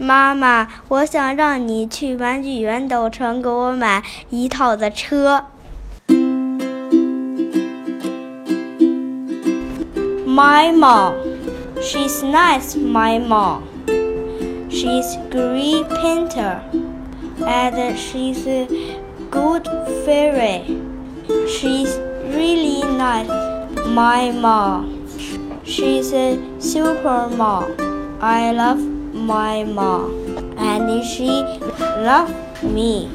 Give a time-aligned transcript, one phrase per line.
[0.00, 5.44] 妈妈，我想让你去玩具圆斗城给我买一套的车。
[10.26, 11.14] My mom,
[11.80, 12.76] she's nice.
[12.76, 13.62] My mom,
[14.68, 16.60] she's great painter,
[17.40, 18.68] and she's a
[19.30, 19.66] good
[20.04, 20.62] fairy.
[21.48, 21.98] She's
[22.30, 23.30] really nice.
[23.88, 25.06] My mom,
[25.64, 27.64] she's a super mom.
[28.20, 28.80] I love
[29.13, 30.11] my mom,
[30.57, 31.43] and she
[32.03, 33.09] loves me.